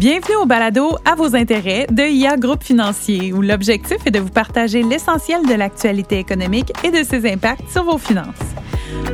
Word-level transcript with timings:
Bienvenue 0.00 0.36
au 0.36 0.46
balado 0.46 0.96
à 1.04 1.14
vos 1.14 1.36
intérêts 1.36 1.86
de 1.90 2.02
IA 2.02 2.38
Groupe 2.38 2.64
Financier, 2.64 3.34
où 3.34 3.42
l'objectif 3.42 3.98
est 4.06 4.10
de 4.10 4.18
vous 4.18 4.30
partager 4.30 4.82
l'essentiel 4.82 5.46
de 5.46 5.52
l'actualité 5.52 6.18
économique 6.18 6.72
et 6.82 6.90
de 6.90 7.04
ses 7.04 7.30
impacts 7.30 7.68
sur 7.70 7.84
vos 7.84 7.98
finances. 7.98 8.34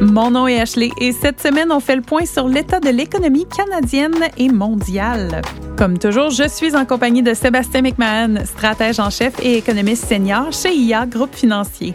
Mon 0.01 0.31
nom 0.31 0.47
est 0.47 0.61
Ashley 0.61 0.91
et 1.01 1.11
cette 1.11 1.41
semaine, 1.41 1.73
on 1.73 1.81
fait 1.81 1.97
le 1.97 2.03
point 2.03 2.25
sur 2.25 2.47
l'état 2.47 2.79
de 2.79 2.91
l'économie 2.91 3.47
canadienne 3.49 4.29
et 4.39 4.49
mondiale. 4.49 5.43
Comme 5.77 5.99
toujours, 5.99 6.31
je 6.31 6.47
suis 6.49 6.77
en 6.77 6.87
compagnie 6.87 7.25
de 7.25 7.35
Sébastien 7.35 7.83
McMahon, 7.83 8.45
stratège 8.45 9.01
en 9.01 9.11
chef 9.11 9.35
et 9.43 9.57
économiste 9.57 10.07
senior 10.07 10.53
chez 10.53 10.73
IA 10.73 11.05
Groupe 11.05 11.35
Financier. 11.35 11.95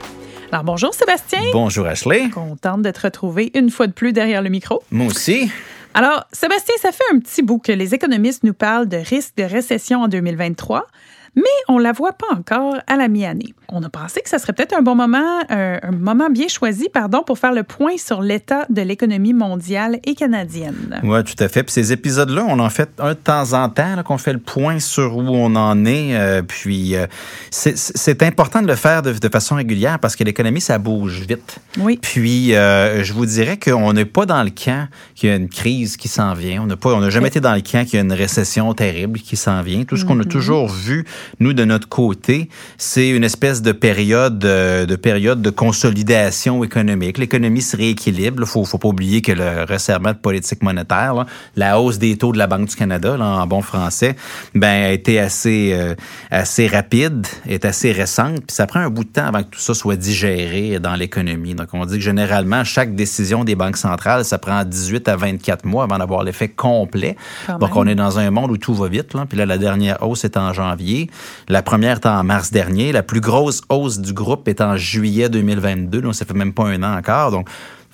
Alors 0.51 0.65
bonjour 0.65 0.93
Sébastien. 0.93 1.39
Bonjour 1.53 1.85
Ashley. 1.85 2.29
Contente 2.29 2.81
de 2.81 2.91
te 2.91 2.99
retrouver 2.99 3.51
une 3.55 3.69
fois 3.69 3.87
de 3.87 3.93
plus 3.93 4.11
derrière 4.11 4.41
le 4.41 4.49
micro. 4.49 4.83
Moi 4.91 5.07
aussi. 5.07 5.49
Alors, 5.93 6.25
Sébastien, 6.31 6.75
ça 6.79 6.91
fait 6.91 7.03
un 7.11 7.19
petit 7.19 7.41
bout 7.41 7.59
que 7.59 7.71
les 7.71 7.93
économistes 7.93 8.43
nous 8.43 8.53
parlent 8.53 8.87
de 8.87 8.97
risque 8.97 9.35
de 9.37 9.43
récession 9.43 10.01
en 10.01 10.07
2023 10.07 10.87
mais 11.35 11.43
on 11.67 11.77
la 11.77 11.91
voit 11.91 12.13
pas 12.13 12.27
encore 12.31 12.77
à 12.87 12.95
la 12.95 13.07
mi-année. 13.07 13.53
On 13.73 13.81
a 13.83 13.89
pensé 13.89 14.19
que 14.21 14.27
ça 14.27 14.37
serait 14.37 14.51
peut-être 14.51 14.77
un 14.77 14.81
bon 14.81 14.95
moment, 14.95 15.39
un, 15.49 15.91
moment 15.91 16.29
bien 16.29 16.49
choisi, 16.49 16.89
pardon, 16.89 17.23
pour 17.23 17.39
faire 17.39 17.53
le 17.53 17.63
point 17.63 17.97
sur 17.97 18.21
l'état 18.21 18.65
de 18.69 18.81
l'économie 18.81 19.33
mondiale 19.33 19.99
et 20.05 20.13
canadienne. 20.13 20.99
Oui, 21.03 21.23
tout 21.23 21.41
à 21.41 21.47
fait. 21.47 21.63
Puis 21.63 21.71
ces 21.71 21.93
épisodes-là, 21.93 22.43
on 22.49 22.59
en 22.59 22.69
fait 22.69 22.89
un 22.99 23.11
de 23.11 23.13
temps 23.13 23.53
en 23.53 23.69
temps, 23.69 24.03
qu'on 24.03 24.17
fait 24.17 24.33
le 24.33 24.39
point 24.39 24.79
sur 24.79 25.15
où 25.15 25.21
on 25.21 25.55
en 25.55 25.85
est. 25.85 26.15
Euh, 26.15 26.41
puis 26.41 26.95
euh, 26.95 27.07
c'est 27.49 28.23
important 28.23 28.61
de 28.61 28.67
le 28.67 28.75
faire 28.75 29.01
de, 29.01 29.29
façon 29.31 29.55
régulière 29.55 29.99
parce 29.99 30.17
que 30.17 30.25
l'économie, 30.25 30.59
ça 30.59 30.77
bouge 30.77 31.21
vite. 31.21 31.59
Oui. 31.79 31.97
Puis 32.01 32.53
euh, 32.53 33.05
je 33.05 33.13
vous 33.13 33.25
dirais 33.25 33.57
qu'on 33.57 33.93
n'est 33.93 34.03
pas 34.03 34.25
dans 34.25 34.43
le 34.43 34.49
camp 34.49 34.89
qu'il 35.15 35.29
y 35.29 35.31
a 35.31 35.35
une 35.37 35.47
crise 35.47 35.95
qui 35.95 36.09
s'en 36.09 36.33
vient. 36.33 36.61
On 36.63 36.65
n'a 36.65 36.75
pas, 36.75 36.93
on 36.93 36.99
n'a 36.99 37.09
jamais 37.09 37.29
été 37.29 37.39
dans 37.39 37.55
le 37.55 37.61
camp 37.61 37.85
qu'il 37.85 37.95
y 37.95 37.97
a 37.97 38.01
une 38.01 38.11
récession 38.11 38.73
terrible 38.73 39.19
qui 39.19 39.37
s'en 39.37 39.61
vient. 39.61 39.85
Tout 39.85 39.95
ce 39.95 40.03
qu'on 40.03 40.19
a 40.19 40.23
mm-hmm. 40.23 40.27
toujours 40.27 40.67
vu 40.67 41.05
nous, 41.39 41.53
de 41.53 41.63
notre 41.63 41.87
côté, 41.87 42.49
c'est 42.77 43.09
une 43.09 43.23
espèce 43.23 43.60
de 43.61 43.71
période, 43.71 44.43
euh, 44.45 44.85
de 44.85 44.95
période 44.95 45.41
de 45.41 45.49
consolidation 45.49 46.63
économique. 46.63 47.17
L'économie 47.17 47.61
se 47.61 47.77
rééquilibre. 47.77 48.41
Il 48.41 48.47
faut, 48.47 48.63
faut 48.65 48.77
pas 48.77 48.89
oublier 48.89 49.21
que 49.21 49.31
le 49.31 49.65
resserrement 49.67 50.11
de 50.11 50.17
politique 50.17 50.63
monétaire, 50.63 51.25
la 51.55 51.79
hausse 51.79 51.97
des 51.97 52.17
taux 52.17 52.31
de 52.31 52.37
la 52.37 52.47
Banque 52.47 52.69
du 52.69 52.75
Canada, 52.75 53.17
en 53.19 53.45
bon 53.47 53.61
français, 53.61 54.15
ben, 54.55 54.85
a 54.85 54.91
été 54.91 55.19
assez, 55.19 55.71
euh, 55.73 55.95
assez 56.29 56.67
rapide, 56.67 57.27
est 57.47 57.65
assez 57.65 57.91
récente. 57.91 58.41
Puis 58.47 58.55
ça 58.55 58.67
prend 58.67 58.79
un 58.79 58.89
bout 58.89 59.03
de 59.03 59.09
temps 59.09 59.25
avant 59.25 59.43
que 59.43 59.49
tout 59.49 59.59
ça 59.59 59.73
soit 59.73 59.95
digéré 59.95 60.79
dans 60.79 60.95
l'économie. 60.95 61.55
Donc, 61.55 61.67
on 61.73 61.85
dit 61.85 61.95
que 61.95 62.03
généralement, 62.03 62.63
chaque 62.63 62.95
décision 62.95 63.43
des 63.43 63.55
banques 63.55 63.77
centrales, 63.77 64.25
ça 64.25 64.37
prend 64.37 64.63
18 64.63 65.07
à 65.07 65.15
24 65.15 65.65
mois 65.65 65.83
avant 65.83 65.97
d'avoir 65.97 66.23
l'effet 66.23 66.49
complet. 66.49 67.15
Donc, 67.59 67.75
on 67.75 67.85
est 67.87 67.95
dans 67.95 68.19
un 68.19 68.31
monde 68.31 68.51
où 68.51 68.57
tout 68.57 68.73
va 68.73 68.87
vite. 68.87 69.13
Là. 69.13 69.25
Puis 69.27 69.37
là, 69.37 69.45
la 69.45 69.57
dernière 69.57 70.01
hausse 70.01 70.23
est 70.23 70.37
en 70.37 70.53
janvier. 70.53 71.09
La 71.47 71.61
première 71.61 71.97
est 71.97 72.05
en 72.05 72.23
mars 72.23 72.51
dernier. 72.51 72.91
La 72.91 73.03
plus 73.03 73.21
grosse 73.21 73.50
hausse 73.69 73.99
du 73.99 74.13
groupe 74.13 74.47
est 74.47 74.61
en 74.61 74.77
juillet 74.77 75.29
2022. 75.29 76.01
Donc, 76.01 76.15
ça 76.15 76.25
fait 76.25 76.33
même 76.33 76.53
pas 76.53 76.65
un 76.65 76.81
an 76.83 76.97
encore. 76.97 77.31
Donc, 77.31 77.49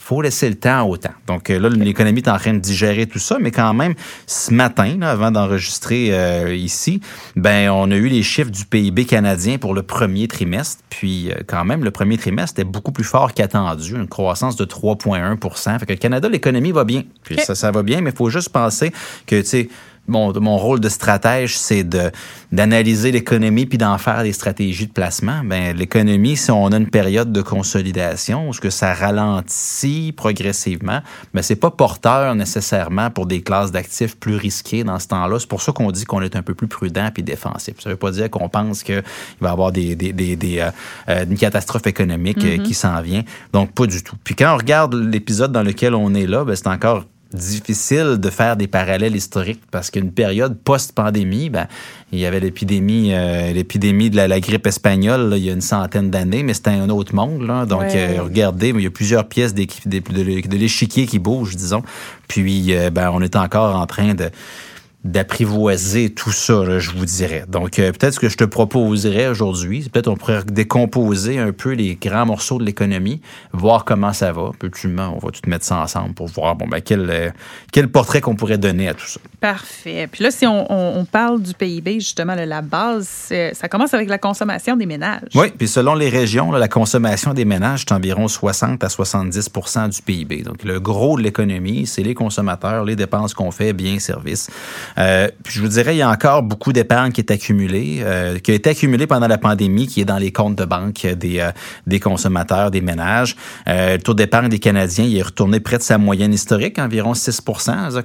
faut 0.08 0.22
laisser 0.22 0.48
le 0.48 0.56
temps 0.56 0.88
au 0.88 0.96
temps. 0.96 1.14
Donc 1.26 1.50
euh, 1.50 1.60
là, 1.60 1.68
l'économie 1.68 2.22
est 2.22 2.30
en 2.30 2.38
train 2.38 2.54
de 2.54 2.60
digérer 2.60 3.08
tout 3.08 3.20
ça, 3.20 3.40
mais 3.42 3.52
quand 3.52 3.74
même, 3.74 3.94
ce 4.26 4.54
matin, 4.54 5.02
avant 5.02 5.32
d'enregistrer 5.32 6.10
euh, 6.12 6.56
ici, 6.56 7.02
ben 7.36 7.70
on 7.72 7.92
a 7.92 7.96
eu 7.96 8.08
les 8.08 8.24
chiffres 8.24 8.50
du 8.50 8.64
PIB 8.64 9.04
canadien 9.06 9.58
pour 9.58 9.74
le 9.74 9.84
premier 9.84 10.30
trimestre. 10.30 10.82
Puis 10.90 11.30
euh, 11.30 11.42
quand 11.46 11.66
même, 11.66 11.84
le 11.84 11.92
premier 11.92 12.18
trimestre 12.18 12.58
était 12.58 12.70
beaucoup 12.70 12.94
plus 12.94 13.04
fort 13.04 13.34
qu'attendu, 13.34 13.96
une 13.96 14.08
croissance 14.08 14.56
de 14.56 14.64
3,1 14.64 15.80
Fait 15.80 15.86
que 15.86 15.92
le 15.92 15.98
Canada, 15.98 16.30
l'économie 16.30 16.72
va 16.72 16.86
bien. 16.86 17.04
Puis 17.24 17.40
ça, 17.40 17.54
ça 17.54 17.72
va 17.72 17.84
bien, 17.84 18.00
mais 18.00 18.12
il 18.12 18.16
faut 18.16 18.30
juste 18.30 18.50
penser 18.50 18.94
que, 19.26 19.42
tu 19.42 19.48
sais, 19.48 19.70
mon, 20.08 20.34
mon 20.40 20.58
rôle 20.58 20.80
de 20.80 20.90
stratège, 20.90 21.58
c'est 21.58 21.84
de 21.84 22.12
d'analyser 22.52 23.12
l'économie 23.12 23.66
puis 23.66 23.78
d'en 23.78 23.98
faire 23.98 24.24
des 24.24 24.32
stratégies 24.32 24.88
de 24.88 24.94
placement. 24.94 25.42
Ben 25.44 25.76
l'économie, 25.76 26.38
si 26.38 26.50
on 26.50 26.68
a 26.68 26.78
une 26.78 26.90
période 26.90 27.34
de 27.34 27.42
consolidation, 27.42 28.50
est-ce 28.50 28.62
que 28.62 28.70
ça 28.70 28.94
ralentit 28.94 30.14
progressivement, 30.16 31.02
ben 31.34 31.42
c'est 31.42 31.58
pas 31.58 31.72
porteur 31.72 32.36
nécessairement 32.36 33.10
pour 33.10 33.26
des 33.26 33.42
classes 33.42 33.72
d'actifs 33.72 34.18
plus 34.18 34.36
risquées 34.36 34.86
dans 34.86 34.98
ce 35.00 35.10
temps-là. 35.10 35.40
C'est 35.40 35.50
pour 35.50 35.62
ça 35.62 35.74
qu'on 35.74 35.92
dit 35.92 36.06
qu'on 36.06 36.22
est 36.22 36.38
un 36.38 36.42
peu 36.42 36.54
plus 36.54 36.68
prudent 36.68 37.10
puis 37.14 37.24
défensif. 37.24 37.76
Ça 37.80 37.90
veut 37.90 37.98
pas 37.98 38.12
dire 38.12 38.30
qu'on 38.30 38.48
pense 38.48 38.84
qu'il 38.84 39.04
va 39.42 39.50
y 39.50 39.52
avoir 39.52 39.74
des, 39.74 39.96
des, 39.96 40.14
des, 40.14 40.36
des 40.36 40.60
euh, 40.60 40.72
euh 41.10 41.26
une 41.28 41.38
catastrophe 41.38 41.88
économique 41.88 42.44
euh, 42.44 42.58
mm-hmm. 42.58 42.64
qui 42.64 42.74
s'en 42.74 43.02
vient. 43.02 43.24
Donc 43.52 43.74
pas 43.74 43.88
du 43.88 44.02
tout. 44.04 44.16
Puis 44.24 44.36
quand 44.36 44.54
on 44.54 44.58
regarde 44.58 44.94
l'épisode 44.94 45.52
dans 45.52 45.64
lequel 45.64 45.94
on 45.94 46.14
est 46.14 46.28
là, 46.28 46.46
ben 46.46 46.56
c'est 46.56 46.68
encore 46.68 47.04
difficile 47.34 48.18
de 48.18 48.30
faire 48.30 48.56
des 48.56 48.68
parallèles 48.68 49.16
historiques 49.16 49.62
parce 49.72 49.92
qu'une 49.92 50.12
période 50.12 50.58
post-pandémie, 50.58 51.50
ben, 51.50 51.68
il 52.12 52.20
y 52.20 52.26
avait 52.26 52.40
l'épidémie 52.40 53.14
euh, 53.14 53.52
l'épidémie 53.52 54.10
de 54.10 54.16
la, 54.16 54.40
grippe 54.40 54.68
espagnole 54.68 55.34
il 55.36 55.44
y 55.44 55.50
a 55.50 55.54
une 55.54 55.62
centaine 55.62 56.10
d'années, 56.10 56.44
mais 56.44 56.54
c'était 56.54 56.72
un 56.72 56.90
autre 56.90 57.14
monde. 57.14 57.42
Là. 57.42 57.66
Donc, 57.66 57.84
euh, 57.96 58.22
regardez, 58.22 58.70
il 58.70 58.82
y 58.82 58.88
a 58.88 58.92
plusieurs 58.92 59.28
pièces 59.28 59.54
de, 59.54 59.66
de 59.86 60.58
l'échiquier 60.58 61.06
qui 61.06 61.20
bougent, 61.20 61.56
disons. 61.56 61.84
Puis, 62.28 62.74
euh, 62.74 62.90
ben, 62.90 63.12
on 63.14 63.22
est 63.22 63.36
encore 63.36 63.76
en 63.76 63.86
train 63.86 64.14
de 64.14 64.30
d'apprivoiser 65.08 66.10
tout 66.10 66.32
ça, 66.32 66.80
je 66.80 66.92
vous 66.92 67.06
dirais. 67.06 67.46
Donc, 67.48 67.80
euh, 67.80 67.92
peut-être 67.92 68.14
ce 68.14 68.20
que 68.20 68.30
je 68.30 68.38
te 68.38 68.44
proposerais 68.44 69.28
aujourd'hui, 69.28 69.88
peut-être 69.92 70.10
on 70.10 70.16
pourrait 70.16 70.44
décomposer 70.44 71.40
un 71.40 71.54
peu 71.54 71.72
les 71.72 71.96
grands 71.96 72.26
morceaux 72.26 72.60
de 72.60 72.66
l'économie, 72.66 73.22
voir 73.54 73.86
comment 73.86 74.14
ça 74.14 74.32
va. 74.32 74.52
Puis, 74.60 74.70
on 74.98 75.18
va 75.18 75.32
tout 75.32 75.42
mettre 75.48 75.66
ça 75.66 75.78
ensemble 75.78 76.14
pour 76.14 76.28
voir 76.28 76.56
bon, 76.56 76.68
ben, 76.68 76.82
quel, 76.82 77.10
euh, 77.10 77.30
quel 77.72 77.88
portrait 77.88 78.22
qu'on 78.22 78.36
pourrait 78.36 78.58
donner 78.58 78.90
à 78.90 78.94
tout 78.94 79.08
ça? 79.08 79.20
Parfait. 79.40 80.08
Puis 80.12 80.24
là, 80.24 80.32
si 80.32 80.46
on, 80.46 81.06
parle 81.10 81.42
du 81.42 81.54
PIB, 81.54 82.00
justement, 82.00 82.36
la 82.36 82.62
base, 82.62 83.32
ça 83.54 83.70
commence 83.70 83.94
avec 83.94 84.10
la 84.10 84.18
consommation 84.18 84.76
des 84.76 84.86
ménages. 84.86 85.30
Oui, 85.36 85.52
puis 85.58 85.68
selon 85.68 85.96
les 85.96 86.10
régions, 86.10 86.52
la 86.52 86.68
consommation 86.68 87.34
des 87.34 87.46
ménages, 87.46 87.86
c'est 87.88 87.94
environ 87.94 88.28
60 88.28 88.84
à 88.84 88.88
70% 88.88 89.90
du 89.90 90.02
PIB. 90.02 90.42
Donc, 90.42 90.64
le 90.64 90.80
gros 90.80 91.18
de 91.18 91.24
l'économie, 91.24 91.86
c'est 91.86 92.04
les 92.04 92.14
consommateurs, 92.14 92.84
les 92.84 92.96
dépenses 92.96 93.34
qu'on 93.34 93.52
fait, 93.52 93.74
biens, 93.74 94.00
services. 94.00 94.50
Euh, 94.98 95.30
je 95.48 95.62
vous 95.62 95.68
dirais, 95.68 95.96
il 95.96 96.00
y 96.00 96.02
a 96.02 96.10
encore 96.10 96.44
beaucoup 96.44 96.74
d'épargne 96.74 97.12
qui 97.12 97.22
est 97.22 97.32
accumulée, 97.32 98.00
euh, 98.02 98.40
qui 98.40 98.52
a 98.52 98.54
été 98.56 98.72
accumulée 98.72 99.08
pendant 99.08 99.28
la 99.28 99.38
pandémie, 99.38 99.88
qui 99.88 100.02
est 100.02 100.06
dans 100.06 100.18
les 100.18 100.32
comptes 100.32 100.56
de 100.56 100.66
banque 100.66 101.06
des, 101.06 101.40
euh, 101.40 102.00
consommateurs, 102.00 102.72
des 102.72 102.82
ménages. 102.82 103.36
le 103.66 103.98
taux 103.98 104.14
d'épargne 104.14 104.50
des 104.50 104.60
Canadiens, 104.60 105.06
il 105.06 105.18
est 105.18 105.22
retourné 105.22 105.60
près 105.60 105.78
de 105.78 105.84
sa 105.84 105.98
moyenne 105.98 106.34
historique, 106.34 106.80
environ 106.80 107.14
6 107.14 107.42
C'est-à-dire 107.60 108.04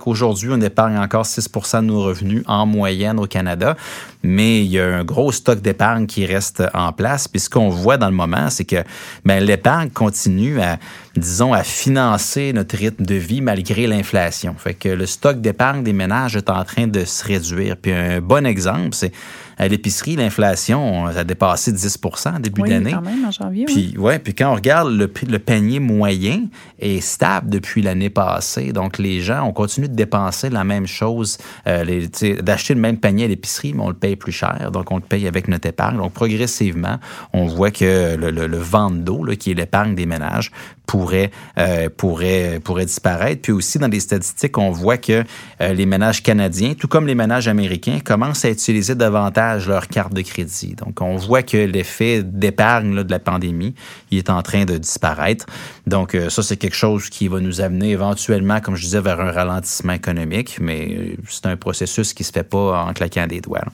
on 0.51 0.61
épargne 0.61 0.99
encore 0.99 1.25
6% 1.25 1.83
de 1.83 1.87
nos 1.87 2.03
revenus 2.03 2.43
en 2.47 2.67
moyenne 2.67 3.19
au 3.19 3.27
Canada, 3.27 3.77
mais 4.23 4.65
il 4.65 4.71
y 4.71 4.79
a 4.79 4.87
un 4.87 5.05
gros 5.05 5.33
stock 5.33 5.61
d'épargne 5.61 6.07
qui 6.07 6.27
reste 6.27 6.63
en 6.75 6.93
place. 6.93 7.29
Puis 7.29 7.41
ce 7.41 7.51
qu'on 7.51 7.69
voit 7.69 7.97
dans 7.97 8.09
le 8.09 8.15
moment, 8.15 8.51
c'est 8.51 8.65
que 8.65 8.85
ben, 9.25 9.43
l'épargne 9.43 9.91
continue 9.91 10.61
à 10.61 10.79
disons, 11.17 11.53
à 11.53 11.63
financer 11.63 12.53
notre 12.53 12.77
rythme 12.77 13.05
de 13.05 13.15
vie 13.15 13.43
malgré 13.43 13.87
l'inflation. 13.87 14.55
Fait 14.57 14.75
que 14.75 14.89
le 14.89 15.07
stock 15.07 15.41
d'épargne 15.41 15.83
des 15.83 15.93
ménages 15.93 16.37
est 16.37 16.49
en 16.49 16.65
train 16.65 16.87
de 16.87 17.05
se 17.05 17.25
réduire. 17.25 17.77
Puis 17.77 17.93
un 17.93 18.21
bon 18.21 18.47
exemple, 18.47 18.91
c'est 18.93 19.13
à 19.59 19.69
l'épicerie, 19.69 20.17
l'inflation 20.17 21.07
a 21.07 21.25
dépassé 21.25 21.73
10% 21.73 22.37
en 22.37 22.41
début 22.41 22.63
oui, 22.63 22.71
d'année. 22.71 22.93
quand 22.93 23.03
même, 23.03 23.25
en 23.25 23.31
janvier. 23.31 23.65
Puis, 23.67 23.97
ouais, 23.99 24.19
puis 24.19 24.35
quand 24.35 24.53
on 24.53 24.55
regarde 24.55 24.93
le, 24.93 25.13
le 25.29 25.39
panier 25.39 25.81
moyen 25.81 26.47
est 26.79 27.01
stable 27.01 27.51
depuis 27.51 27.83
l'année 27.83 28.11
passée. 28.11 28.73
Donc, 28.73 28.99
les 28.99 29.21
gens, 29.21 29.47
ont 29.47 29.53
continué 29.53 29.89
de 29.89 29.95
dépenser 29.95 30.51
la 30.51 30.65
même 30.65 30.87
chose, 30.87 31.39
euh, 31.67 32.07
d'acheter 32.41 32.75
le 32.75 32.81
même 32.81 32.99
panier 32.99 33.25
à 33.25 33.29
l'épicerie, 33.29 33.73
mais 33.75 33.83
on 33.83 33.89
le 33.89 33.95
paye 33.95 34.17
plus 34.17 34.33
cher. 34.33 34.71
Donc, 34.73 34.91
on 34.91 34.97
le 34.97 35.03
paye 35.03 35.27
avec 35.27 35.49
notre 35.49 35.69
épargne. 35.69 35.97
Donc, 35.97 36.13
progressivement, 36.13 36.99
on 37.33 37.47
voit 37.47 37.71
que 37.71 38.17
le, 38.17 38.31
le, 38.31 38.47
le 38.47 38.59
vente 38.59 39.05
d'eau, 39.05 39.25
qui 39.39 39.53
est 39.53 39.55
l'épargne 39.55 39.95
des 39.95 40.07
ménages, 40.07 40.51
pourrait, 40.93 41.31
euh, 41.57 41.89
pourrait, 41.89 42.61
pourrait 42.63 42.85
disparaître. 42.85 43.41
Puis 43.41 43.53
aussi, 43.53 43.79
dans 43.79 43.89
les 43.89 44.01
statistiques, 44.01 44.59
on 44.59 44.71
voit 44.71 44.99
que 44.99 45.25
euh, 45.63 45.73
les 45.73 45.87
ménages 45.87 46.23
canadiens, 46.23 46.75
tout 46.75 46.87
comme 46.87 47.07
les 47.07 47.15
ménages 47.15 47.49
américains, 47.49 47.99
commencent 48.05 48.45
à 48.45 48.51
utiliser 48.51 48.95
davantage 48.95 49.67
leur 49.67 49.89
carte 49.89 50.13
de 50.13 50.21
crédit. 50.21 50.75
Donc, 50.75 51.01
on 51.01 51.17
voit 51.17 51.43
que 51.43 51.57
l'effet 51.57 52.23
d'épargne 52.23 53.05
de 53.05 53.11
la 53.11 53.19
pandémie, 53.19 53.75
il 54.11 54.19
est 54.19 54.29
en 54.29 54.43
train 54.43 54.67
de 54.67 54.77
disparaître. 54.77 55.47
Donc, 55.87 56.15
euh, 56.15 56.29
ça, 56.29 56.43
c'est 56.43 56.59
quelque 56.59 56.77
chose 56.77 57.09
qui 57.09 57.27
va 57.27 57.41
nous 57.41 57.63
amener 57.63 57.93
éventuellement, 57.93 58.61
comme 58.61 58.77
je 58.77 58.83
disais, 58.83 59.01
vers 59.01 59.19
un 59.19 59.33
ralentissement 59.33 59.95
économique, 59.95 60.59
mais 60.61 61.17
c'est 61.27 61.47
un 61.47 61.57
processus 61.57 62.13
qui 62.13 62.23
se 62.23 62.33
fait 62.33 62.43
pas 62.43 62.85
en 62.85 62.93
claquant 62.93 63.27
des 63.27 63.41
doigts. 63.41 63.65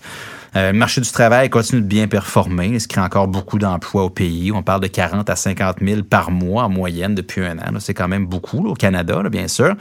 Euh, 0.58 0.72
le 0.72 0.78
marché 0.78 1.00
du 1.00 1.10
travail 1.10 1.50
continue 1.50 1.80
de 1.82 1.86
bien 1.86 2.08
performer. 2.08 2.70
Il 2.72 2.80
se 2.80 2.88
crée 2.88 3.00
encore 3.00 3.28
beaucoup 3.28 3.58
d'emplois 3.58 4.04
au 4.04 4.10
pays. 4.10 4.50
On 4.50 4.62
parle 4.62 4.80
de 4.80 4.88
40 4.88 5.30
à 5.30 5.36
50 5.36 5.76
000 5.80 6.02
par 6.02 6.32
mois 6.32 6.64
en 6.64 6.68
moyenne 6.68 7.14
depuis 7.14 7.44
un 7.44 7.58
an. 7.58 7.78
C'est 7.78 7.94
quand 7.94 8.08
même 8.08 8.26
beaucoup 8.26 8.66
au 8.66 8.74
Canada, 8.74 9.22
bien 9.30 9.46
sûr. 9.46 9.74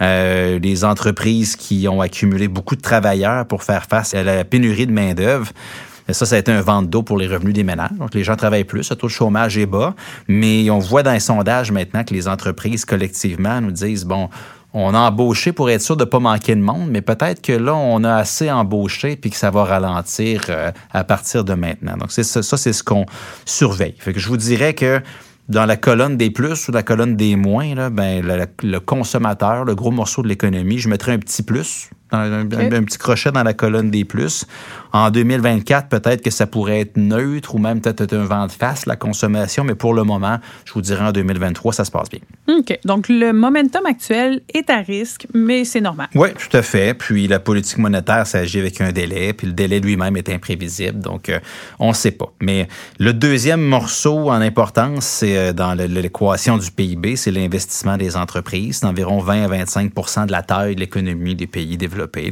Euh, 0.00 0.58
les 0.58 0.84
entreprises 0.84 1.54
qui 1.54 1.86
ont 1.86 2.00
accumulé 2.00 2.48
beaucoup 2.48 2.74
de 2.74 2.80
travailleurs 2.80 3.46
pour 3.46 3.62
faire 3.62 3.84
face 3.84 4.14
à 4.14 4.24
la 4.24 4.44
pénurie 4.44 4.86
de 4.86 4.92
main-d'œuvre. 4.92 5.52
Ça, 6.10 6.24
ça 6.24 6.36
a 6.36 6.38
été 6.38 6.52
un 6.52 6.60
vente 6.60 6.88
d'eau 6.88 7.02
pour 7.02 7.18
les 7.18 7.26
revenus 7.26 7.54
des 7.54 7.64
ménages. 7.64 7.90
Donc, 7.92 8.14
les 8.14 8.22
gens 8.22 8.36
travaillent 8.36 8.64
plus, 8.64 8.90
le 8.90 8.96
taux 8.96 9.08
de 9.08 9.12
chômage 9.12 9.58
est 9.58 9.66
bas, 9.66 9.94
mais 10.28 10.70
on 10.70 10.78
voit 10.78 11.02
dans 11.02 11.12
les 11.12 11.20
sondages 11.20 11.72
maintenant 11.72 12.04
que 12.04 12.14
les 12.14 12.28
entreprises 12.28 12.84
collectivement 12.84 13.60
nous 13.60 13.72
disent, 13.72 14.04
bon, 14.04 14.28
on 14.78 14.92
a 14.92 14.98
embauché 14.98 15.52
pour 15.52 15.70
être 15.70 15.80
sûr 15.80 15.96
de 15.96 16.04
ne 16.04 16.08
pas 16.08 16.18
manquer 16.18 16.54
de 16.54 16.60
monde, 16.60 16.88
mais 16.90 17.00
peut-être 17.00 17.40
que 17.40 17.52
là, 17.52 17.74
on 17.74 18.04
a 18.04 18.14
assez 18.14 18.50
embauché 18.50 19.16
puis 19.16 19.30
que 19.30 19.36
ça 19.36 19.50
va 19.50 19.64
ralentir 19.64 20.44
euh, 20.50 20.70
à 20.92 21.02
partir 21.02 21.44
de 21.44 21.54
maintenant. 21.54 21.96
Donc, 21.96 22.12
c'est 22.12 22.24
ça, 22.24 22.42
ça 22.42 22.58
c'est 22.58 22.74
ce 22.74 22.82
qu'on 22.82 23.06
surveille. 23.46 23.94
Fait 23.98 24.12
que 24.12 24.20
je 24.20 24.28
vous 24.28 24.36
dirais 24.36 24.74
que 24.74 25.00
dans 25.48 25.64
la 25.64 25.76
colonne 25.76 26.18
des 26.18 26.30
plus 26.30 26.68
ou 26.68 26.72
la 26.72 26.82
colonne 26.82 27.16
des 27.16 27.36
moins, 27.36 27.74
là, 27.74 27.88
ben, 27.88 28.22
le 28.62 28.78
consommateur, 28.80 29.64
le 29.64 29.74
gros 29.74 29.92
morceau 29.92 30.22
de 30.22 30.28
l'économie, 30.28 30.78
je 30.78 30.90
mettrais 30.90 31.12
un 31.12 31.18
petit 31.18 31.42
plus 31.42 31.88
un, 32.12 32.46
petit 32.46 32.98
crochet 32.98 33.32
dans 33.32 33.42
la 33.42 33.54
colonne 33.54 33.90
des 33.90 34.04
plus. 34.04 34.46
En 34.96 35.10
2024, 35.10 35.90
peut-être 35.90 36.22
que 36.22 36.30
ça 36.30 36.46
pourrait 36.46 36.80
être 36.80 36.96
neutre 36.96 37.54
ou 37.54 37.58
même 37.58 37.82
peut-être 37.82 38.14
un 38.14 38.24
vent 38.24 38.46
de 38.46 38.52
face, 38.52 38.86
la 38.86 38.96
consommation, 38.96 39.62
mais 39.62 39.74
pour 39.74 39.92
le 39.92 40.04
moment, 40.04 40.38
je 40.64 40.72
vous 40.72 40.80
dirais 40.80 41.04
en 41.04 41.12
2023, 41.12 41.74
ça 41.74 41.84
se 41.84 41.90
passe 41.90 42.08
bien. 42.08 42.20
OK. 42.48 42.78
Donc, 42.86 43.10
le 43.10 43.34
momentum 43.34 43.84
actuel 43.84 44.40
est 44.54 44.70
à 44.70 44.78
risque, 44.78 45.26
mais 45.34 45.66
c'est 45.66 45.82
normal. 45.82 46.08
Oui, 46.14 46.28
tout 46.32 46.56
à 46.56 46.62
fait. 46.62 46.94
Puis 46.94 47.28
la 47.28 47.40
politique 47.40 47.76
monétaire 47.76 48.26
s'agit 48.26 48.58
avec 48.58 48.80
un 48.80 48.90
délai, 48.90 49.34
puis 49.34 49.46
le 49.46 49.52
délai 49.52 49.80
lui-même 49.80 50.16
est 50.16 50.30
imprévisible, 50.30 50.98
donc 50.98 51.28
euh, 51.28 51.40
on 51.78 51.88
ne 51.88 51.94
sait 51.94 52.12
pas. 52.12 52.32
Mais 52.40 52.66
le 52.98 53.12
deuxième 53.12 53.60
morceau 53.60 54.30
en 54.30 54.40
importance, 54.40 55.04
c'est 55.04 55.36
euh, 55.36 55.52
dans 55.52 55.74
l'équation 55.74 56.56
du 56.56 56.70
PIB, 56.70 57.16
c'est 57.16 57.32
l'investissement 57.32 57.98
des 57.98 58.16
entreprises, 58.16 58.80
d'environ 58.80 59.18
20 59.18 59.44
à 59.44 59.48
25 59.48 60.26
de 60.26 60.32
la 60.32 60.42
taille 60.42 60.74
de 60.74 60.80
l'économie 60.80 61.34
des 61.34 61.46
pays 61.46 61.76
développés 61.76 62.30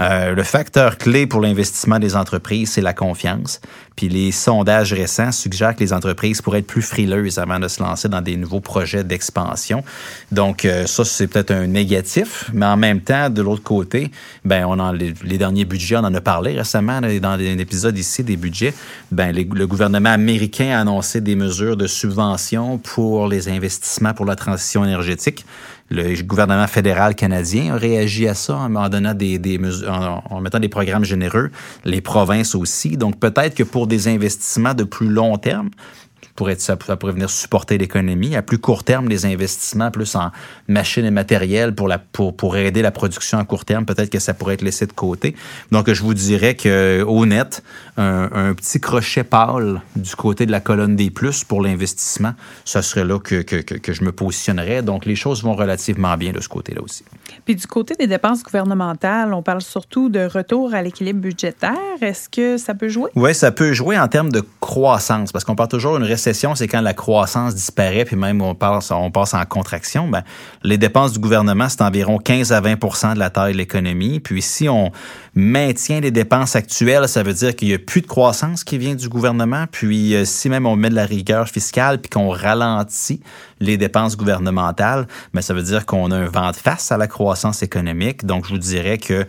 euh, 0.00 0.34
le 0.34 0.42
facteur 0.42 0.96
clé 0.96 1.26
pour 1.26 1.40
l'investissement 1.40 1.89
des 1.98 2.16
entreprises, 2.16 2.72
c'est 2.72 2.80
la 2.80 2.92
confiance. 2.92 3.60
Puis 4.00 4.08
les 4.08 4.32
sondages 4.32 4.94
récents 4.94 5.30
suggèrent 5.30 5.76
que 5.76 5.80
les 5.80 5.92
entreprises 5.92 6.40
pourraient 6.40 6.60
être 6.60 6.66
plus 6.66 6.80
frileuses 6.80 7.38
avant 7.38 7.58
de 7.58 7.68
se 7.68 7.82
lancer 7.82 8.08
dans 8.08 8.22
des 8.22 8.38
nouveaux 8.38 8.60
projets 8.60 9.04
d'expansion. 9.04 9.84
Donc 10.32 10.64
euh, 10.64 10.86
ça, 10.86 11.04
c'est 11.04 11.26
peut-être 11.26 11.50
un 11.50 11.66
négatif, 11.66 12.50
mais 12.54 12.64
en 12.64 12.78
même 12.78 13.02
temps, 13.02 13.28
de 13.28 13.42
l'autre 13.42 13.62
côté, 13.62 14.10
ben 14.42 14.64
on 14.66 14.78
en 14.78 14.92
les, 14.92 15.12
derniers 15.36 15.66
budgets, 15.66 15.96
on 15.96 16.04
en 16.04 16.14
a 16.14 16.20
parlé 16.22 16.56
récemment 16.56 17.02
dans 17.02 17.32
un 17.32 17.58
épisode 17.58 17.98
ici 17.98 18.24
des 18.24 18.38
budgets. 18.38 18.72
Ben 19.12 19.36
le 19.36 19.66
gouvernement 19.66 20.08
américain 20.08 20.70
a 20.70 20.80
annoncé 20.80 21.20
des 21.20 21.36
mesures 21.36 21.76
de 21.76 21.86
subvention 21.86 22.78
pour 22.78 23.28
les 23.28 23.50
investissements 23.50 24.14
pour 24.14 24.24
la 24.24 24.34
transition 24.34 24.82
énergétique 24.82 25.44
le 25.90 26.22
gouvernement 26.22 26.68
fédéral 26.68 27.14
canadien 27.16 27.74
a 27.74 27.76
réagi 27.76 28.28
à 28.28 28.34
ça 28.34 28.56
en, 28.56 28.88
donnant 28.88 29.14
des, 29.14 29.38
des 29.38 29.60
en, 29.88 30.40
mettant 30.40 30.60
des 30.60 30.68
programmes 30.68 31.04
généreux, 31.04 31.50
les 31.84 32.00
provinces 32.00 32.54
aussi. 32.54 32.96
Donc 32.96 33.18
peut-être 33.18 33.56
que 33.56 33.64
pour 33.64 33.88
des 33.90 34.08
investissements 34.08 34.72
de 34.72 34.84
plus 34.84 35.08
long 35.08 35.36
terme, 35.36 35.68
pourrait 36.36 36.56
ça, 36.58 36.76
pourrait 36.76 37.12
venir 37.12 37.30
supporter 37.30 37.78
l'économie. 37.78 38.36
À 38.36 38.42
plus 38.42 38.58
court 38.58 38.84
terme, 38.84 39.08
les 39.08 39.26
investissements 39.26 39.90
plus 39.90 40.14
en 40.14 40.30
machines 40.68 41.04
et 41.04 41.10
matériel 41.10 41.74
pour, 41.74 41.88
la, 41.88 41.98
pour, 41.98 42.36
pour 42.36 42.56
aider 42.56 42.82
la 42.82 42.90
production 42.90 43.38
à 43.38 43.44
court 43.44 43.64
terme, 43.64 43.84
peut-être 43.84 44.10
que 44.10 44.18
ça 44.18 44.34
pourrait 44.34 44.54
être 44.54 44.62
laissé 44.62 44.86
de 44.86 44.92
côté. 44.92 45.34
Donc, 45.70 45.90
je 45.92 46.02
vous 46.02 46.14
dirais 46.14 46.54
que 46.54 47.02
au 47.06 47.26
net, 47.26 47.62
un, 47.96 48.54
petit 48.54 48.80
crochet 48.80 49.24
pâle 49.24 49.82
du 49.96 50.14
côté 50.16 50.46
de 50.46 50.52
la 50.52 50.60
colonne 50.60 50.96
des 50.96 51.10
plus 51.10 51.44
pour 51.44 51.62
l'investissement, 51.62 52.32
ce 52.64 52.80
serait 52.80 53.04
là 53.04 53.18
que, 53.18 53.42
que, 53.42 53.56
que, 53.56 53.92
je 53.92 54.04
me 54.04 54.12
positionnerais. 54.12 54.82
Donc, 54.82 55.06
les 55.06 55.16
choses 55.16 55.42
vont 55.42 55.54
relativement 55.54 56.16
bien 56.16 56.32
de 56.32 56.40
ce 56.40 56.48
côté-là 56.48 56.82
aussi. 56.82 57.04
Puis 57.44 57.54
du 57.54 57.66
côté 57.66 57.94
des 57.98 58.06
dépenses 58.06 58.42
gouvernementales, 58.42 59.34
on 59.34 59.42
parle 59.42 59.62
surtout 59.62 60.08
de 60.08 60.20
retour 60.20 60.74
à 60.74 60.82
l'équilibre 60.82 61.20
budgétaire. 61.20 61.76
Est-ce 62.00 62.28
que 62.28 62.56
ça 62.56 62.74
peut 62.74 62.88
jouer? 62.88 63.10
Oui, 63.14 63.34
ça 63.34 63.52
peut 63.52 63.72
jouer 63.72 63.98
en 63.98 64.08
termes 64.08 64.32
de 64.32 64.42
croissance, 64.60 65.32
parce 65.32 65.44
qu'on 65.44 65.56
parle 65.56 65.68
toujours 65.68 65.98
d'une 65.98 66.06
récession, 66.20 66.54
c'est 66.54 66.68
quand 66.68 66.80
la 66.80 66.94
croissance 66.94 67.54
disparaît, 67.54 68.04
puis 68.04 68.16
même 68.16 68.42
on 68.42 68.54
passe, 68.54 68.90
en 68.90 69.10
contraction. 69.48 70.08
Ben, 70.08 70.22
les 70.62 70.78
dépenses 70.78 71.12
du 71.12 71.18
gouvernement, 71.18 71.68
c'est 71.68 71.82
environ 71.82 72.18
15 72.18 72.52
à 72.52 72.60
20% 72.60 73.14
de 73.14 73.18
la 73.18 73.30
taille 73.30 73.52
de 73.52 73.58
l'économie. 73.58 74.20
Puis 74.20 74.42
si 74.42 74.68
on 74.68 74.92
maintient 75.34 76.00
les 76.00 76.10
dépenses 76.10 76.56
actuelles, 76.56 77.08
ça 77.08 77.22
veut 77.22 77.32
dire 77.32 77.56
qu'il 77.56 77.68
n'y 77.68 77.74
a 77.74 77.78
plus 77.78 78.02
de 78.02 78.06
croissance 78.06 78.64
qui 78.64 78.78
vient 78.78 78.94
du 78.94 79.08
gouvernement. 79.08 79.64
Puis 79.70 80.14
euh, 80.14 80.24
si 80.24 80.48
même 80.48 80.66
on 80.66 80.76
met 80.76 80.90
de 80.90 80.94
la 80.94 81.06
rigueur 81.06 81.48
fiscale, 81.48 82.00
puis 82.00 82.10
qu'on 82.10 82.28
ralentit 82.28 83.20
les 83.60 83.76
dépenses 83.76 84.16
gouvernementales, 84.16 85.06
ben, 85.32 85.40
ça 85.40 85.54
veut 85.54 85.62
dire 85.62 85.86
qu'on 85.86 86.10
a 86.10 86.16
un 86.16 86.28
vent 86.28 86.50
de 86.50 86.56
face 86.56 86.92
à 86.92 86.96
la 86.96 87.06
croissance 87.06 87.62
économique. 87.62 88.26
Donc 88.26 88.46
je 88.46 88.52
vous 88.52 88.58
dirais 88.58 88.98
que 88.98 89.26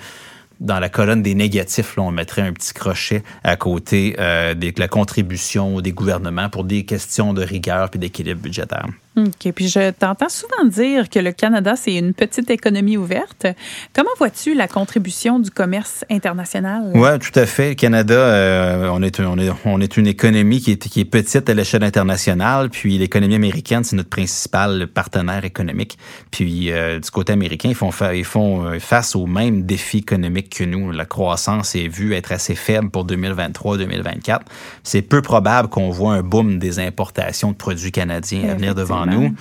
dans 0.61 0.79
la 0.79 0.89
colonne 0.89 1.23
des 1.23 1.33
négatifs, 1.33 1.97
là, 1.97 2.03
on 2.03 2.11
mettrait 2.11 2.43
un 2.43 2.53
petit 2.53 2.73
crochet 2.73 3.23
à 3.43 3.55
côté 3.55 4.15
euh, 4.19 4.53
de 4.53 4.71
la 4.77 4.87
contribution 4.87 5.81
des 5.81 5.91
gouvernements 5.91 6.49
pour 6.49 6.63
des 6.63 6.85
questions 6.85 7.33
de 7.33 7.41
rigueur 7.43 7.89
puis 7.89 7.99
d'équilibre 7.99 8.41
budgétaire. 8.41 8.85
OK. 9.17 9.51
Puis 9.53 9.67
je 9.67 9.91
t'entends 9.91 10.29
souvent 10.29 10.63
dire 10.63 11.09
que 11.09 11.19
le 11.19 11.33
Canada, 11.33 11.75
c'est 11.75 11.95
une 11.95 12.13
petite 12.13 12.49
économie 12.49 12.95
ouverte. 12.95 13.45
Comment 13.93 14.09
vois-tu 14.17 14.53
la 14.53 14.69
contribution 14.69 15.39
du 15.39 15.51
commerce 15.51 16.05
international? 16.09 16.91
Oui, 16.93 17.09
tout 17.19 17.37
à 17.37 17.45
fait. 17.45 17.69
Le 17.69 17.75
Canada, 17.75 18.13
euh, 18.13 18.89
on, 18.89 19.03
est, 19.03 19.19
on, 19.19 19.37
est, 19.37 19.51
on 19.65 19.81
est 19.81 19.97
une 19.97 20.07
économie 20.07 20.61
qui 20.61 20.71
est, 20.71 20.87
qui 20.87 21.01
est 21.01 21.05
petite 21.05 21.49
à 21.49 21.53
l'échelle 21.53 21.83
internationale. 21.83 22.69
Puis 22.69 22.97
l'économie 22.97 23.35
américaine, 23.35 23.83
c'est 23.83 23.97
notre 23.97 24.09
principal 24.09 24.87
partenaire 24.87 25.43
économique. 25.43 25.97
Puis 26.31 26.71
euh, 26.71 26.99
du 26.99 27.11
côté 27.11 27.33
américain, 27.33 27.67
ils 27.67 27.75
font, 27.75 27.91
ils 28.13 28.23
font 28.23 28.65
euh, 28.65 28.79
face 28.79 29.17
aux 29.17 29.25
mêmes 29.25 29.63
défis 29.65 29.97
économiques 29.97 30.57
que 30.57 30.63
nous. 30.63 30.91
La 30.91 31.05
croissance 31.05 31.75
est 31.75 31.89
vue 31.89 32.13
être 32.13 32.31
assez 32.31 32.55
faible 32.55 32.89
pour 32.89 33.05
2023-2024. 33.05 34.39
C'est 34.83 35.01
peu 35.01 35.21
probable 35.21 35.67
qu'on 35.67 35.89
voit 35.89 36.13
un 36.13 36.23
boom 36.23 36.59
des 36.59 36.79
importations 36.79 37.51
de 37.51 37.57
produits 37.57 37.91
canadiens 37.91 38.47
à 38.47 38.53
venir 38.53 38.73
devant 38.73 39.00
nous. 39.05 39.33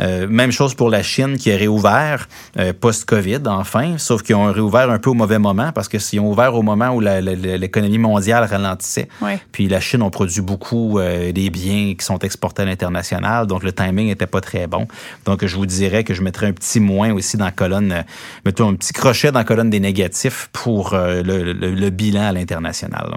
Euh, 0.00 0.26
même 0.28 0.52
chose 0.52 0.74
pour 0.74 0.90
la 0.90 1.02
Chine 1.02 1.36
qui 1.36 1.52
a 1.52 1.56
réouvert 1.56 2.28
euh, 2.58 2.72
post-COVID, 2.78 3.40
enfin, 3.46 3.98
sauf 3.98 4.22
qu'ils 4.22 4.36
ont 4.36 4.50
réouvert 4.52 4.90
un 4.90 4.98
peu 4.98 5.10
au 5.10 5.14
mauvais 5.14 5.38
moment 5.38 5.72
parce 5.72 5.88
que 5.88 5.98
s'ils 5.98 6.20
ont 6.20 6.30
ouvert 6.30 6.54
au 6.54 6.62
moment 6.62 6.90
où 6.90 7.00
l'économie 7.00 7.98
mondiale 7.98 8.44
ralentissait, 8.44 9.08
puis 9.52 9.68
la 9.68 9.80
Chine, 9.80 10.02
ont 10.02 10.10
produit 10.10 10.42
beaucoup 10.42 10.98
euh, 10.98 11.32
des 11.32 11.50
biens 11.50 11.94
qui 11.98 12.04
sont 12.04 12.18
exportés 12.18 12.62
à 12.62 12.64
l'international, 12.64 13.46
donc 13.46 13.62
le 13.62 13.72
timing 13.72 14.08
n'était 14.08 14.26
pas 14.26 14.40
très 14.40 14.66
bon. 14.66 14.86
Donc, 15.24 15.44
je 15.44 15.56
vous 15.56 15.66
dirais 15.66 16.04
que 16.04 16.14
je 16.14 16.22
mettrais 16.22 16.46
un 16.46 16.52
petit 16.52 16.80
moins 16.80 17.12
aussi 17.12 17.36
dans 17.36 17.44
la 17.44 17.52
colonne, 17.52 18.04
mettons 18.44 18.68
un 18.68 18.74
petit 18.74 18.92
crochet 18.92 19.30
dans 19.32 19.38
la 19.38 19.44
colonne 19.44 19.70
des 19.70 19.80
négatifs 19.80 20.50
pour 20.52 20.94
le 20.94 21.90
bilan 21.90 22.28
à 22.28 22.32
l'international. 22.32 23.14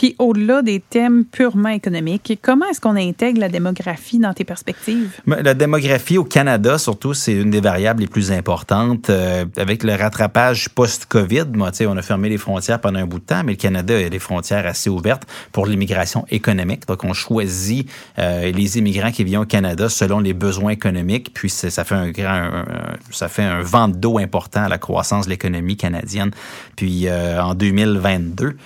Puis 0.00 0.16
au-delà 0.18 0.62
des 0.62 0.80
thèmes 0.80 1.26
purement 1.26 1.68
économiques, 1.68 2.38
comment 2.40 2.64
est-ce 2.70 2.80
qu'on 2.80 2.96
intègre 2.96 3.38
la 3.38 3.50
démographie 3.50 4.18
dans 4.18 4.32
tes 4.32 4.44
perspectives? 4.44 5.20
Ben, 5.26 5.42
la 5.42 5.52
démographie 5.52 6.16
au 6.16 6.24
Canada, 6.24 6.78
surtout, 6.78 7.12
c'est 7.12 7.34
une 7.34 7.50
des 7.50 7.60
variables 7.60 8.00
les 8.00 8.06
plus 8.06 8.32
importantes. 8.32 9.10
Euh, 9.10 9.44
avec 9.58 9.82
le 9.82 9.94
rattrapage 9.94 10.70
post-COVID, 10.70 11.44
on 11.54 11.96
a 11.98 12.02
fermé 12.02 12.30
les 12.30 12.38
frontières 12.38 12.80
pendant 12.80 12.98
un 12.98 13.04
bout 13.04 13.18
de 13.18 13.24
temps, 13.24 13.42
mais 13.44 13.52
le 13.52 13.58
Canada 13.58 13.94
a 13.94 14.08
des 14.08 14.18
frontières 14.18 14.66
assez 14.66 14.88
ouvertes 14.88 15.24
pour 15.52 15.66
l'immigration 15.66 16.24
économique. 16.30 16.86
Donc, 16.86 17.04
on 17.04 17.12
choisit 17.12 17.86
euh, 18.18 18.50
les 18.52 18.78
immigrants 18.78 19.10
qui 19.10 19.24
viennent 19.24 19.42
au 19.42 19.44
Canada 19.44 19.90
selon 19.90 20.20
les 20.20 20.32
besoins 20.32 20.70
économiques, 20.70 21.32
puis 21.34 21.50
ça 21.50 21.84
fait 21.84 21.94
un 21.94 22.10
grand, 22.10 22.64
ça 23.10 23.28
fait 23.28 23.42
un 23.42 23.60
vent 23.60 23.88
d'eau 23.88 24.16
important 24.16 24.62
à 24.62 24.70
la 24.70 24.78
croissance 24.78 25.26
de 25.26 25.30
l'économie 25.30 25.76
canadienne. 25.76 26.30
Puis 26.74 27.06
euh, 27.06 27.42
en 27.42 27.54
2022, 27.54 28.56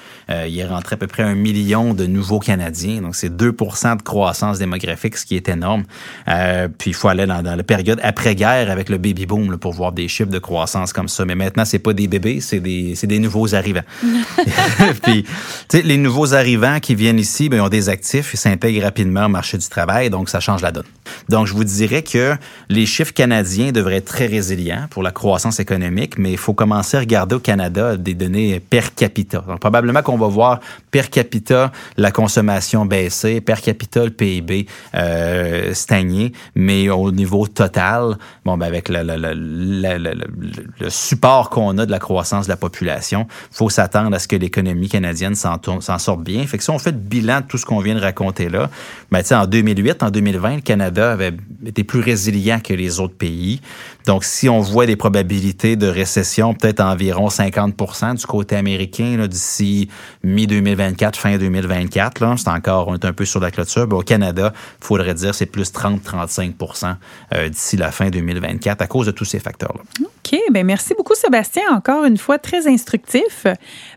il 0.46 0.58
est 0.58 0.64
rentré 0.64 0.94
à 0.94 0.96
peu 0.96 1.08
près 1.08 1.23
un 1.24 1.34
million 1.34 1.94
de 1.94 2.06
nouveaux 2.06 2.38
Canadiens. 2.38 3.00
Donc, 3.00 3.16
c'est 3.16 3.34
2 3.34 3.52
de 3.52 4.02
croissance 4.02 4.58
démographique, 4.58 5.16
ce 5.16 5.24
qui 5.24 5.36
est 5.36 5.48
énorme. 5.48 5.84
Euh, 6.28 6.68
puis, 6.68 6.90
il 6.90 6.94
faut 6.94 7.08
aller 7.08 7.26
dans, 7.26 7.42
la 7.42 7.62
période 7.62 8.00
après-guerre 8.02 8.70
avec 8.70 8.88
le 8.88 8.98
baby 8.98 9.26
boom 9.26 9.56
pour 9.58 9.72
voir 9.72 9.92
des 9.92 10.08
chiffres 10.08 10.30
de 10.30 10.38
croissance 10.38 10.92
comme 10.92 11.08
ça. 11.08 11.24
Mais 11.24 11.34
maintenant, 11.34 11.64
c'est 11.64 11.78
pas 11.78 11.92
des 11.92 12.08
bébés, 12.08 12.40
c'est 12.40 12.60
des, 12.60 12.94
des 13.02 13.18
nouveaux 13.18 13.54
arrivants. 13.54 13.84
puis, 15.02 15.24
tu 15.24 15.30
sais, 15.68 15.82
les 15.82 15.96
nouveaux 15.96 16.34
arrivants 16.34 16.80
qui 16.80 16.94
viennent 16.94 17.18
ici, 17.18 17.48
ben, 17.48 17.58
ils 17.58 17.60
ont 17.60 17.68
des 17.68 17.88
actifs, 17.88 18.34
ils 18.34 18.38
s'intègrent 18.38 18.82
rapidement 18.82 19.26
au 19.26 19.28
marché 19.28 19.58
du 19.58 19.68
travail, 19.68 20.10
donc 20.10 20.28
ça 20.28 20.40
change 20.40 20.62
la 20.62 20.72
donne. 20.72 20.84
Donc, 21.28 21.46
je 21.46 21.54
vous 21.54 21.64
dirais 21.64 22.02
que 22.02 22.34
les 22.68 22.86
chiffres 22.86 23.12
canadiens 23.12 23.72
devraient 23.72 23.96
être 23.96 24.06
très 24.06 24.26
résilients 24.26 24.86
pour 24.90 25.02
la 25.02 25.10
croissance 25.10 25.60
économique, 25.60 26.18
mais 26.18 26.32
il 26.32 26.38
faut 26.38 26.54
commencer 26.54 26.96
à 26.96 27.00
regarder 27.00 27.36
au 27.36 27.40
Canada 27.40 27.96
des 27.96 28.14
données 28.14 28.60
per 28.60 28.94
capita. 28.94 29.44
Donc, 29.46 29.60
probablement 29.60 30.02
qu'on 30.02 30.18
va 30.18 30.28
voir 30.28 30.60
per 30.90 31.08
capita, 31.10 31.72
la 31.96 32.10
consommation 32.10 32.86
baissée, 32.86 33.40
per 33.40 33.56
capita, 33.62 34.04
le 34.04 34.10
PIB 34.10 34.66
euh, 34.94 35.74
stagné, 35.74 36.32
mais 36.54 36.88
au 36.88 37.10
niveau 37.10 37.46
total, 37.46 38.16
bon, 38.44 38.56
ben 38.56 38.66
avec 38.66 38.88
le, 38.88 39.02
le, 39.02 40.90
support 40.90 41.50
qu'on 41.50 41.78
a 41.78 41.86
de 41.86 41.90
la 41.90 41.98
croissance 41.98 42.46
de 42.46 42.50
la 42.50 42.56
population, 42.56 43.26
faut 43.50 43.70
s'attendre 43.70 44.14
à 44.14 44.18
ce 44.18 44.28
que 44.28 44.36
l'économie 44.36 44.88
canadienne 44.88 45.34
s'en 45.34 45.58
sorte 45.98 46.22
bien. 46.22 46.46
Fait 46.46 46.58
que 46.58 46.64
si 46.64 46.70
on 46.70 46.78
fait 46.78 46.92
le 46.92 46.98
bilan 46.98 47.40
de 47.40 47.46
tout 47.46 47.58
ce 47.58 47.66
qu'on 47.66 47.80
vient 47.80 47.94
de 47.94 48.00
raconter 48.00 48.48
là, 48.48 48.70
ben, 49.10 49.22
en 49.32 49.46
2008, 49.46 50.02
en 50.02 50.10
2020, 50.10 50.56
le 50.56 50.60
Canada 50.60 50.93
avait 51.02 51.32
été 51.66 51.84
plus 51.84 52.00
résilient 52.00 52.60
que 52.60 52.74
les 52.74 53.00
autres 53.00 53.16
pays. 53.16 53.60
Donc, 54.06 54.24
si 54.24 54.48
on 54.48 54.60
voit 54.60 54.86
des 54.86 54.96
probabilités 54.96 55.76
de 55.76 55.86
récession, 55.86 56.54
peut-être 56.54 56.80
environ 56.80 57.28
50% 57.28 58.16
du 58.16 58.26
côté 58.26 58.56
américain 58.56 59.26
d'ici 59.26 59.88
mi-2024, 60.22 61.16
fin 61.16 61.38
2024, 61.38 62.36
c'est 62.38 62.48
encore, 62.48 62.88
on 62.88 62.94
est 62.94 63.04
un 63.04 63.12
peu 63.12 63.24
sur 63.24 63.40
la 63.40 63.50
clôture. 63.50 63.88
au 63.90 64.02
Canada, 64.02 64.52
il 64.54 64.86
faudrait 64.86 65.14
dire 65.14 65.34
c'est 65.34 65.46
plus 65.46 65.72
30-35% 65.72 66.96
euh, 67.34 67.48
d'ici 67.48 67.76
la 67.76 67.90
fin 67.90 68.10
2024 68.10 68.82
à 68.82 68.86
cause 68.86 69.06
de 69.06 69.12
tous 69.12 69.24
ces 69.24 69.38
facteurs-là. 69.38 70.03
OK, 70.24 70.38
ben 70.50 70.64
merci 70.64 70.94
beaucoup 70.96 71.14
Sébastien, 71.14 71.64
encore 71.70 72.04
une 72.04 72.16
fois 72.16 72.38
très 72.38 72.66
instructif. 72.66 73.46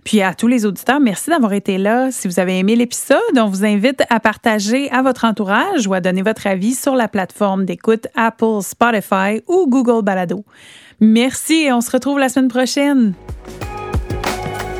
Puis 0.04 0.22
à 0.22 0.34
tous 0.34 0.48
les 0.48 0.66
auditeurs, 0.66 1.00
merci 1.00 1.30
d'avoir 1.30 1.54
été 1.54 1.78
là. 1.78 2.12
Si 2.12 2.28
vous 2.28 2.40
avez 2.40 2.60
aimé 2.60 2.76
l'épisode, 2.76 3.18
on 3.38 3.48
vous 3.48 3.64
invite 3.64 4.04
à 4.10 4.20
partager 4.20 4.92
à 4.92 5.02
votre 5.02 5.24
entourage 5.24 5.88
ou 5.88 5.94
à 5.94 6.02
donner 6.02 6.24
votre 6.24 6.46
avis 6.46 6.74
sur 6.74 6.96
la 6.96 7.08
plateforme 7.08 7.64
d'écoute 7.64 8.08
Apple, 8.16 8.62
Spotify 8.62 9.42
ou 9.48 9.68
Google 9.70 10.04
Balado. 10.04 10.44
Merci 11.00 11.64
et 11.64 11.72
on 11.72 11.80
se 11.80 11.92
retrouve 11.92 12.20
la 12.20 12.28
semaine 12.28 12.50
prochaine. 12.50 13.14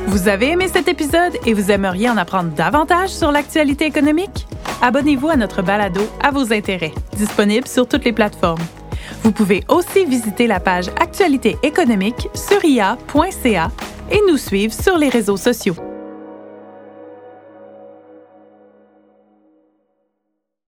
Vous 0.08 0.28
avez 0.28 0.50
aimé 0.50 0.68
cet 0.68 0.90
épisode 0.90 1.34
et 1.46 1.54
vous 1.54 1.72
aimeriez 1.72 2.10
en 2.10 2.18
apprendre 2.18 2.52
davantage 2.52 3.10
sur 3.10 3.32
l'actualité 3.32 3.86
économique? 3.86 4.48
Abonnez-vous 4.82 5.30
à 5.30 5.38
notre 5.38 5.62
balado 5.62 6.02
à 6.22 6.32
vos 6.32 6.52
intérêts, 6.52 6.94
disponible 7.16 7.68
sur 7.68 7.88
toutes 7.88 8.04
les 8.04 8.14
plateformes. 8.14 8.64
Vous 9.24 9.32
pouvez 9.32 9.64
aussi 9.68 10.06
visiter 10.06 10.48
la 10.48 10.60
page 10.60 10.90
Actualité 11.00 11.58
économique 11.64 12.30
sur 12.34 12.64
ia.ca 12.64 13.72
et 14.12 14.22
nous 14.30 14.38
suivre 14.38 14.74
sur 14.74 14.98
les 14.98 15.10
réseaux 15.10 15.38
sociaux. 15.38 15.76